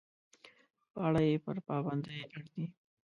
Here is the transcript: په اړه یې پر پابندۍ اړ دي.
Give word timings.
په 0.91 0.99
اړه 1.07 1.21
یې 1.29 1.35
پر 1.45 1.57
پابندۍ 1.67 2.19
اړ 2.33 2.41
دي. 2.53 2.65